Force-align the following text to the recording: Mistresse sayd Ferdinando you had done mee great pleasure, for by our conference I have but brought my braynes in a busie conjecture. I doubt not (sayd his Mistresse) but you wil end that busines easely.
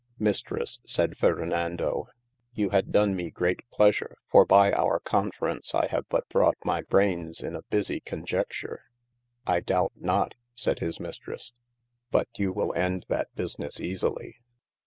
Mistresse 0.17 0.79
sayd 0.83 1.15
Ferdinando 1.15 2.07
you 2.55 2.71
had 2.71 2.91
done 2.91 3.15
mee 3.15 3.29
great 3.29 3.59
pleasure, 3.69 4.17
for 4.25 4.47
by 4.47 4.73
our 4.73 4.99
conference 4.99 5.75
I 5.75 5.85
have 5.89 6.09
but 6.09 6.27
brought 6.29 6.57
my 6.65 6.81
braynes 6.81 7.43
in 7.43 7.55
a 7.55 7.61
busie 7.61 7.99
conjecture. 8.03 8.85
I 9.45 9.59
doubt 9.59 9.91
not 9.95 10.33
(sayd 10.55 10.79
his 10.79 10.97
Mistresse) 10.99 11.53
but 12.09 12.27
you 12.35 12.51
wil 12.51 12.73
end 12.73 13.05
that 13.09 13.27
busines 13.35 13.79
easely. 13.79 14.37